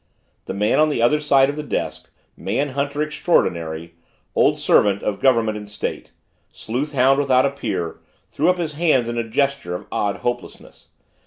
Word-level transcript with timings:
The 0.45 0.55
man 0.55 0.79
on 0.79 0.89
the 0.89 0.99
other 0.99 1.19
side 1.19 1.47
of 1.47 1.55
the 1.55 1.61
desk, 1.61 2.09
man 2.35 2.69
hunter 2.69 3.03
extraordinary, 3.03 3.93
old 4.33 4.57
servant 4.57 5.03
of 5.03 5.19
Government 5.19 5.59
and 5.59 5.69
State, 5.69 6.11
sleuthhound 6.51 7.19
without 7.19 7.45
a 7.45 7.51
peer, 7.51 7.99
threw 8.27 8.49
up 8.49 8.57
his 8.57 8.73
hands 8.73 9.07
in 9.07 9.19
a 9.19 9.29
gesture 9.29 9.75
of 9.75 9.85
odd 9.91 10.21
hopelessness. 10.25 10.87